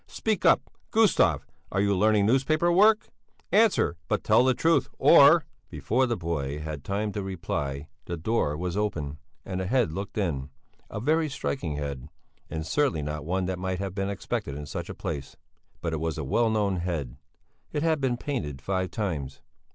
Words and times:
Speak 0.07 0.45
up, 0.45 0.71
Gustav, 0.89 1.45
are 1.71 1.79
you 1.79 1.95
learning 1.95 2.25
newspaper 2.25 2.71
work? 2.71 3.09
Answer, 3.51 3.97
but 4.07 4.23
tell 4.23 4.43
the 4.43 4.55
truth, 4.55 4.89
or...." 4.97 5.45
Before 5.69 6.07
the 6.07 6.17
boy 6.17 6.57
had 6.57 6.83
time 6.83 7.11
to 7.11 7.21
reply, 7.21 7.87
the 8.05 8.17
door 8.17 8.57
was 8.57 8.75
opened 8.75 9.17
and 9.45 9.61
a 9.61 9.67
head 9.67 9.91
looked 9.91 10.17
in 10.17 10.49
a 10.89 10.99
very 10.99 11.29
striking 11.29 11.75
head, 11.75 12.09
and 12.49 12.65
certainly 12.65 13.03
not 13.03 13.25
one 13.25 13.45
that 13.45 13.59
might 13.59 13.77
have 13.77 13.93
been 13.93 14.09
expected 14.09 14.55
in 14.55 14.65
such 14.65 14.89
a 14.89 14.95
place; 14.95 15.37
but 15.81 15.93
it 15.93 15.99
was 15.99 16.17
a 16.17 16.23
well 16.23 16.49
known 16.49 16.77
head; 16.77 17.15
it 17.71 17.83
had 17.83 18.01
been 18.01 18.17
painted 18.17 18.59
five 18.59 18.89
times. 18.89 19.43